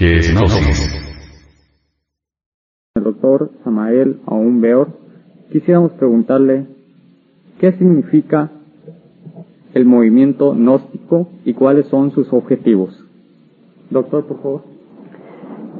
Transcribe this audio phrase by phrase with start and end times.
[0.00, 0.98] ¿Qué es Gnosis?
[2.94, 4.88] El doctor Samael Aún Beor,
[5.52, 6.68] quisiéramos preguntarle
[7.58, 8.50] qué significa
[9.74, 12.98] el movimiento gnóstico y cuáles son sus objetivos.
[13.90, 14.62] Doctor, por favor.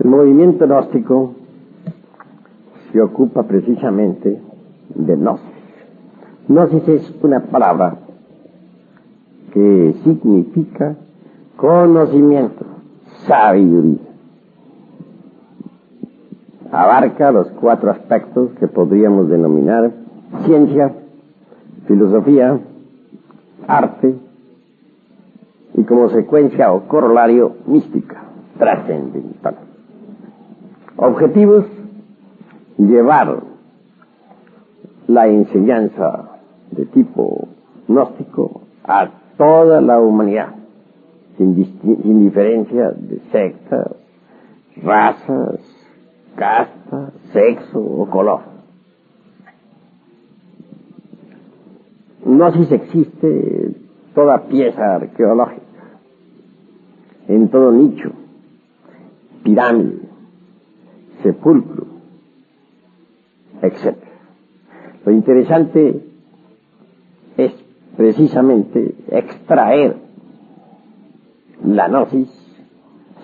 [0.05, 1.37] El movimiento gnóstico
[2.93, 4.39] se ocupa precisamente
[4.97, 5.47] de gnosis.
[6.47, 7.97] Gnosis es una palabra
[9.55, 10.95] que significa
[11.57, 12.67] conocimiento,
[13.27, 14.10] sabiduría.
[16.73, 19.91] Abarca los cuatro aspectos que podríamos denominar
[20.45, 20.93] ciencia,
[21.87, 22.61] filosofía,
[23.67, 24.15] arte
[25.75, 28.23] y como secuencia o corolario mística,
[28.59, 29.57] trascendental.
[30.97, 31.65] Objetivos,
[32.79, 33.41] llevar
[35.09, 36.39] la enseñanza
[36.71, 37.49] de tipo
[37.89, 40.55] gnóstico a toda la humanidad,
[41.37, 43.89] sin, diferencia de sectas,
[44.83, 45.59] razas,
[46.37, 48.41] casta, sexo o color.
[52.25, 53.75] No si existe
[54.15, 55.63] toda pieza arqueológica,
[57.29, 58.13] en todo nicho,
[59.43, 60.01] pirámide,
[61.23, 61.87] sepulcro,
[63.63, 63.97] etc.
[65.05, 66.05] Lo interesante
[67.37, 67.53] es
[67.97, 69.97] precisamente extraer
[71.65, 72.29] la gnosis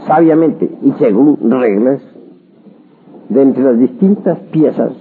[0.07, 2.03] sabiamente y según reglas
[3.29, 4.93] de entre las distintas piezas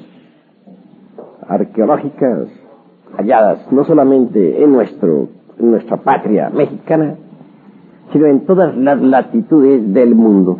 [1.47, 2.49] arqueológicas
[3.17, 7.15] halladas no solamente en, nuestro, en nuestra patria mexicana,
[8.11, 10.59] sino en todas las latitudes del mundo.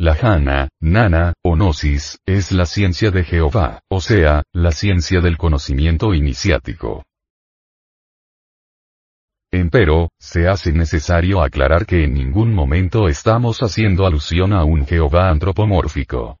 [0.00, 5.36] La Jana, Nana, o Gnosis, es la ciencia de Jehová, o sea, la ciencia del
[5.36, 7.02] conocimiento iniciático.
[9.58, 15.30] Empero, se hace necesario aclarar que en ningún momento estamos haciendo alusión a un Jehová
[15.30, 16.38] antropomórfico.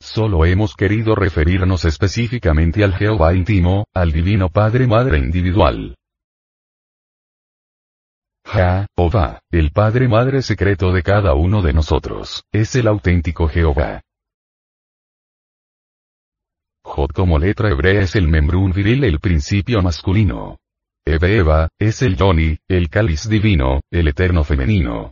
[0.00, 5.96] Solo hemos querido referirnos específicamente al Jehová íntimo, al Divino Padre Madre individual.
[8.44, 14.02] Jehová, el Padre Madre secreto de cada uno de nosotros, es el auténtico Jehová.
[16.84, 20.58] Jod como letra hebrea es el membrún viril el principio masculino.
[21.04, 25.10] Eve Eva, es el Yoni, el cáliz divino, el eterno femenino.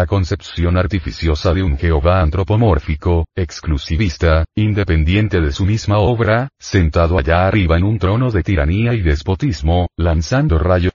[0.00, 7.46] La concepción artificiosa de un Jehová antropomórfico, exclusivista, independiente de su misma obra, sentado allá
[7.46, 10.94] arriba en un trono de tiranía y despotismo, lanzando rayos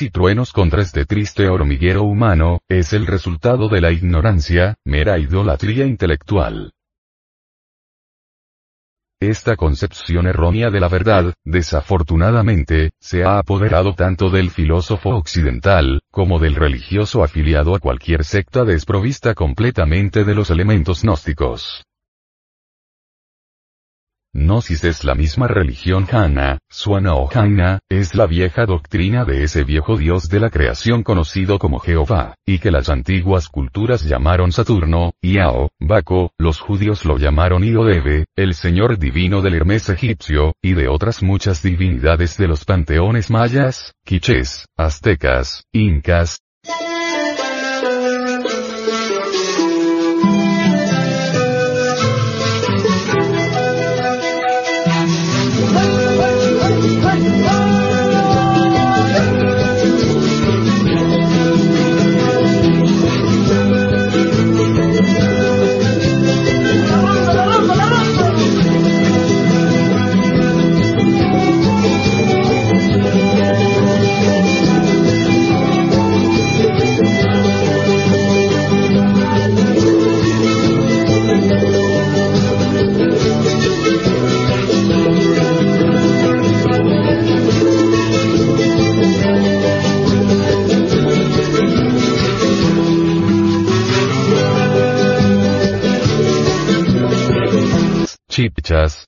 [0.00, 5.84] y truenos contra este triste hormiguero humano, es el resultado de la ignorancia, mera idolatría
[5.84, 6.72] intelectual.
[9.20, 16.38] Esta concepción errónea de la verdad, desafortunadamente, se ha apoderado tanto del filósofo occidental, como
[16.38, 21.87] del religioso afiliado a cualquier secta desprovista completamente de los elementos gnósticos.
[24.38, 29.64] Gnosis es la misma religión Hana, Suana o Jaina, es la vieja doctrina de ese
[29.64, 35.12] viejo dios de la creación conocido como Jehová, y que las antiguas culturas llamaron Saturno,
[35.20, 40.88] Iao, Baco, los judíos lo llamaron Iodebe, el señor divino del Hermes egipcio, y de
[40.88, 46.38] otras muchas divinidades de los panteones mayas, quichés, aztecas, incas,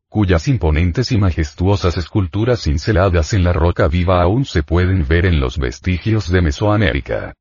[0.09, 5.41] cuyas imponentes y majestuosas esculturas cinceladas en la roca viva aún se pueden ver en
[5.41, 7.35] los vestigios de Mesoamérica.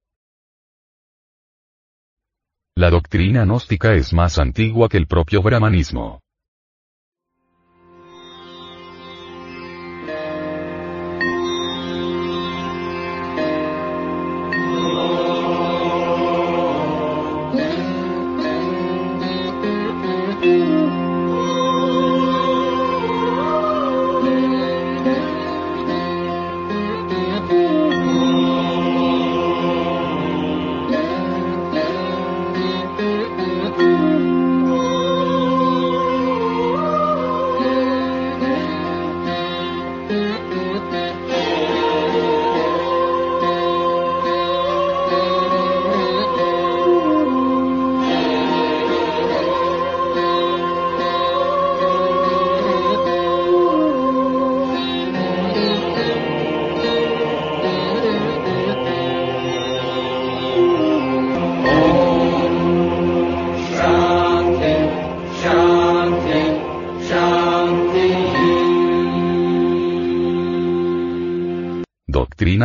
[2.76, 6.22] La doctrina gnóstica es más antigua que el propio brahmanismo.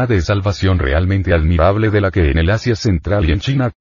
[0.07, 3.73] De salvación realmente admirable de la que en el Asia Central y en China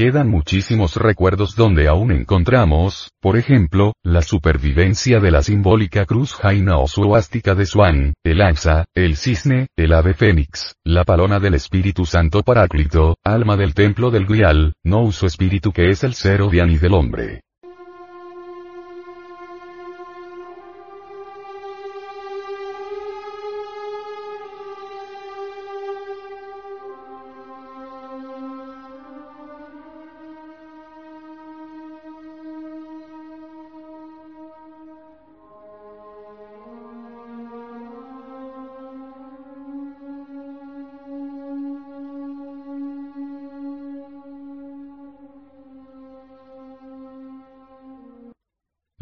[0.00, 6.78] quedan muchísimos recuerdos donde aún encontramos, por ejemplo, la supervivencia de la simbólica cruz jaina
[6.78, 12.06] o suástica de Swan, el Axa, el cisne, el ave fénix, la palona del Espíritu
[12.06, 16.78] Santo Paráclito, alma del templo del Grial, no uso espíritu que es el ser odiani
[16.78, 17.42] del hombre.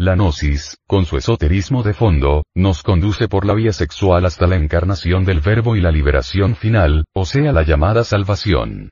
[0.00, 4.54] La gnosis, con su esoterismo de fondo, nos conduce por la vía sexual hasta la
[4.54, 8.90] encarnación del verbo y la liberación final, o sea la llamada salvación.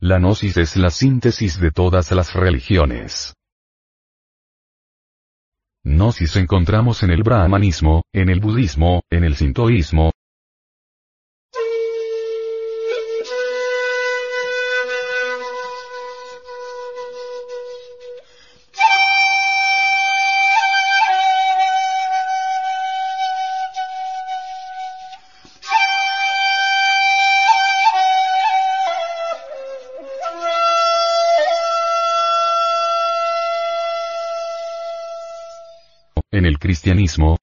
[0.00, 3.36] La gnosis es la síntesis de todas las religiones.
[5.84, 10.10] Gnosis encontramos en el brahmanismo, en el budismo, en el sintoísmo,
[36.88, 37.37] cristianismo,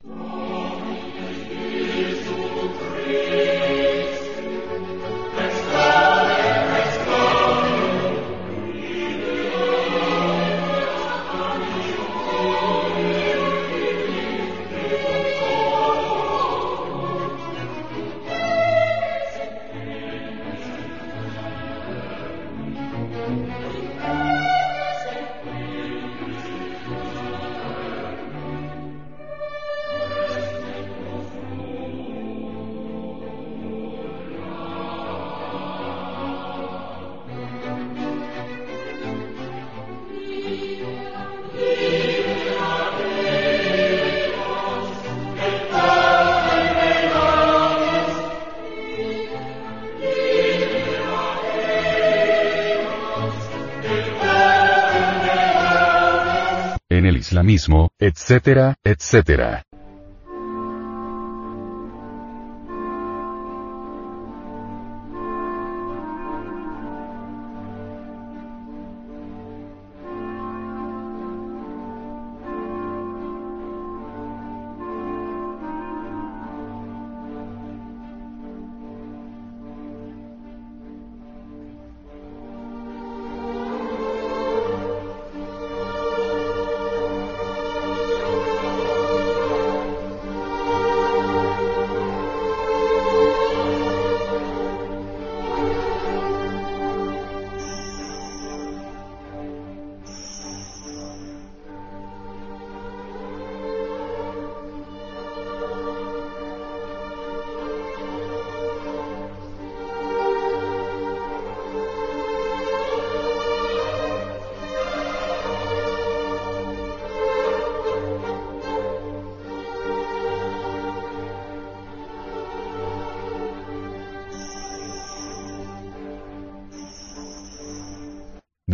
[57.36, 59.64] islamismo, etcétera, etcétera.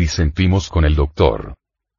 [0.01, 1.53] Disentimos con el doctor.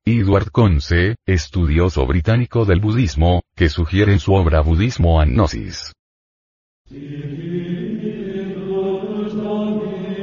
[0.05, 5.93] Edward Conce, estudioso británico del budismo, que sugiere en su obra Budismo and Gnosis.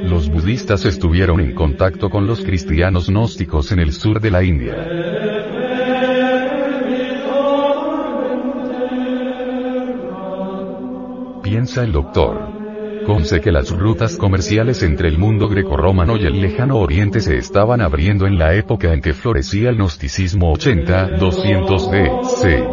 [0.04, 4.76] Los budistas estuvieron en contacto con los cristianos gnósticos en el sur de la India.
[11.42, 12.59] Piensa el doctor.
[13.10, 17.80] Conce que las rutas comerciales entre el mundo grecorromano y el lejano oriente se estaban
[17.80, 22.64] abriendo en la época en que florecía el gnosticismo 80-200 DC.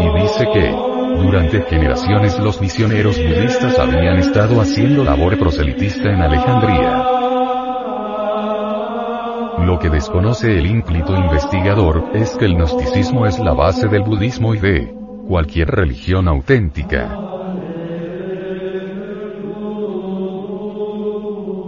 [0.00, 0.74] Y dice que,
[1.22, 7.09] durante generaciones los misioneros budistas habían estado haciendo labor proselitista en Alejandría.
[9.70, 14.52] Lo que desconoce el ínclito investigador, es que el gnosticismo es la base del budismo
[14.52, 14.92] y de
[15.28, 17.16] cualquier religión auténtica.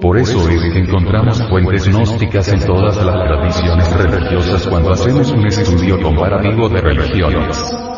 [0.01, 5.47] Por eso es que encontramos fuentes gnósticas en todas las tradiciones religiosas cuando hacemos un
[5.47, 7.92] estudio comparativo de religiones.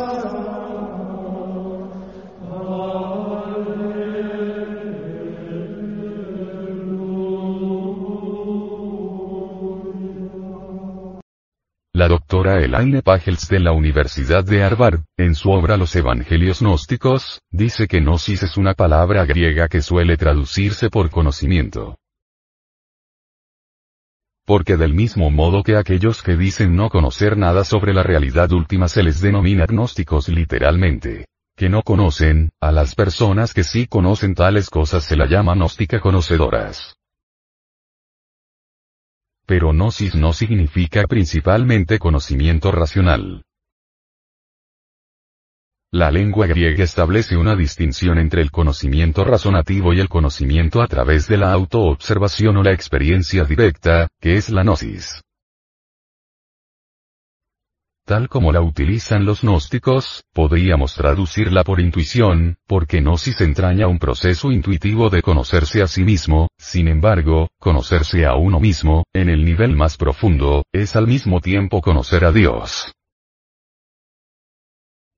[12.04, 17.40] La doctora Elaine Pagels de la Universidad de Harvard, en su obra Los Evangelios Gnósticos,
[17.50, 21.96] dice que gnosis es una palabra griega que suele traducirse por conocimiento.
[24.44, 28.88] Porque del mismo modo que aquellos que dicen no conocer nada sobre la realidad última
[28.88, 31.24] se les denomina gnósticos literalmente.
[31.56, 36.00] Que no conocen, a las personas que sí conocen tales cosas se la llama gnóstica
[36.00, 36.98] conocedoras.
[39.46, 43.42] Pero gnosis no significa principalmente conocimiento racional.
[45.92, 51.28] La lengua griega establece una distinción entre el conocimiento razonativo y el conocimiento a través
[51.28, 55.22] de la autoobservación o la experiencia directa, que es la gnosis
[58.04, 64.52] tal como la utilizan los gnósticos, podríamos traducirla por intuición, porque gnosis entraña un proceso
[64.52, 69.76] intuitivo de conocerse a sí mismo, sin embargo, conocerse a uno mismo, en el nivel
[69.76, 72.92] más profundo, es al mismo tiempo conocer a Dios.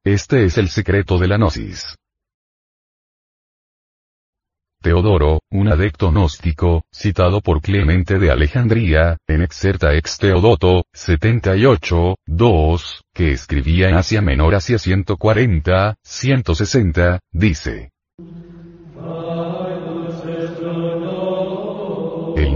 [0.04, 1.96] Este es el secreto de la gnosis.
[4.82, 13.02] Teodoro, un adecto gnóstico, citado por Clemente de Alejandría, en Exerta ex Teodoto, 78, 2,
[13.14, 17.90] que escribía en Asia Menor hacia 140, 160, dice.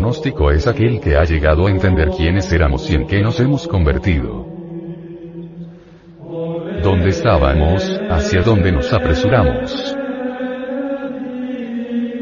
[0.00, 3.38] El gnóstico es aquel que ha llegado a entender quiénes éramos y en qué nos
[3.38, 4.46] hemos convertido.
[6.82, 8.00] ¿Dónde estábamos?
[8.08, 9.94] ¿Hacia dónde nos apresuramos?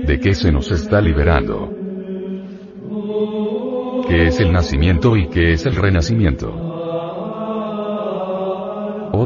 [0.04, 1.72] ¿De qué se nos está liberando?
[4.08, 6.67] ¿Qué es el nacimiento y qué es el renacimiento?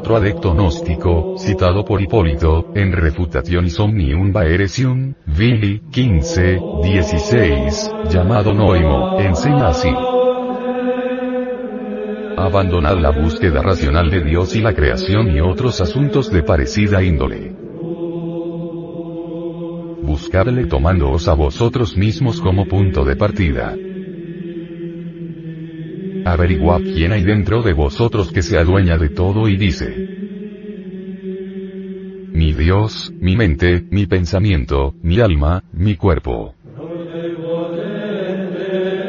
[0.02, 9.20] Otro adecto gnóstico, citado por Hipólito, en Refutación Somnium Vaeresium, Vili, 15, 16, llamado Noimo,
[9.20, 9.90] enseña así.
[12.36, 17.54] Abandonad la búsqueda racional de Dios y la creación y otros asuntos de parecida índole
[20.02, 23.74] buscarle tomándoos a vosotros mismos como punto de partida.
[26.32, 29.94] Averiguad quién hay dentro de vosotros que se adueña de todo y dice,
[32.32, 36.54] mi Dios, mi mente, mi pensamiento, mi alma, mi cuerpo.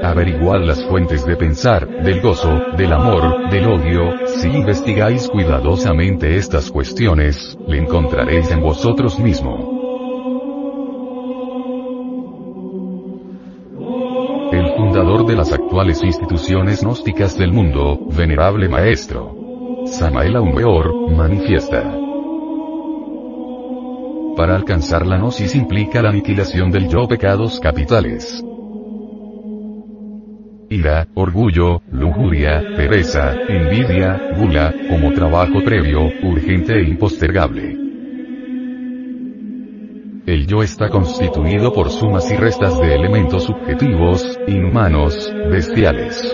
[0.03, 6.69] Averiguad las fuentes de pensar, del gozo, del amor, del odio, si investigáis cuidadosamente estas
[6.69, 9.72] cuestiones, le encontraréis en vosotros mismos.
[14.93, 19.35] Fundador de las actuales instituciones gnósticas del mundo, venerable maestro.
[19.87, 21.81] Samael Weor, manifiesta.
[24.37, 28.45] Para alcanzar la gnosis implica la aniquilación del yo pecados capitales.
[30.69, 37.82] Ira, orgullo, lujuria, pereza, envidia, gula, como trabajo previo, urgente e impostergable.
[40.25, 46.33] El yo está constituido por sumas y restas de elementos subjetivos, inhumanos, bestiales.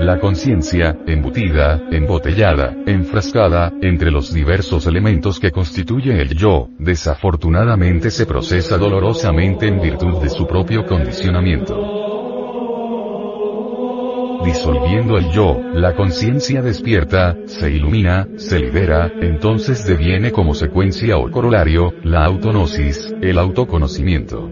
[0.00, 8.26] La conciencia, embutida, embotellada, enfrascada, entre los diversos elementos que constituye el yo, desafortunadamente se
[8.26, 12.01] procesa dolorosamente en virtud de su propio condicionamiento.
[14.44, 21.30] Disolviendo el yo, la conciencia despierta, se ilumina, se libera, entonces deviene como secuencia o
[21.30, 24.50] corolario, la autonosis, el autoconocimiento.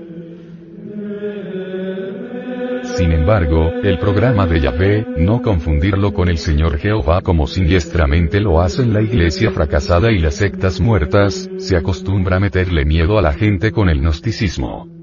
[2.97, 8.61] Sin embargo, el programa de Yahvé, no confundirlo con el Señor Jehová como siniestramente lo
[8.61, 13.33] hacen la iglesia fracasada y las sectas muertas, se acostumbra a meterle miedo a la
[13.33, 15.00] gente con el gnosticismo.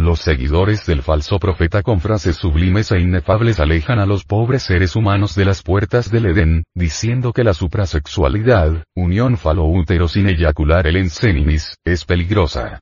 [0.00, 4.96] Los seguidores del falso profeta con frases sublimes e inefables alejan a los pobres seres
[4.96, 10.96] humanos de las puertas del Edén, diciendo que la suprasexualidad, unión falo-útero sin eyacular el
[10.96, 12.80] enseninis, es peligrosa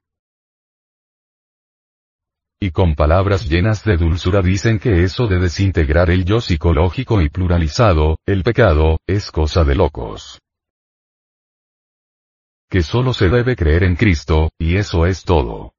[2.60, 7.28] y con palabras llenas de dulzura dicen que eso de desintegrar el yo psicológico y
[7.28, 10.40] pluralizado, el pecado, es cosa de locos.
[12.68, 15.72] Que solo se debe creer en Cristo, y eso es todo.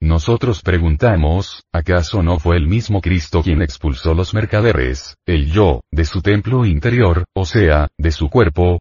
[0.00, 6.04] Nosotros preguntamos, ¿acaso no fue el mismo Cristo quien expulsó los mercaderes, el yo, de
[6.04, 8.80] su templo interior, o sea, de su cuerpo,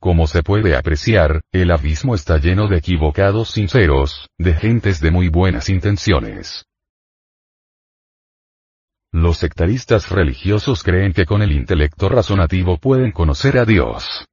[0.00, 5.28] como se puede apreciar, el abismo está lleno de equivocados sinceros, de gentes de muy
[5.28, 6.64] buenas intenciones.
[9.10, 14.24] Los sectaristas religiosos creen que con el intelecto razonativo pueden conocer a Dios.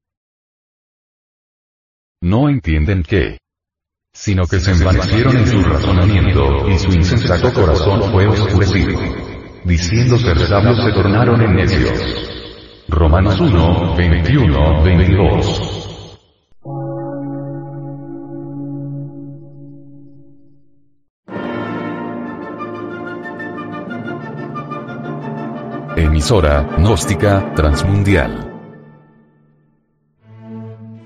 [2.21, 3.39] No entienden que,
[4.15, 8.97] sino que se envanecieron en su razonamiento, y su insensato corazón fue oscurecido.
[9.65, 11.91] Diciendo ser sabios se tornaron en necios.
[12.87, 15.81] Romanos 1, 21, 22.
[25.97, 28.54] Emisora, gnóstica, transmundial.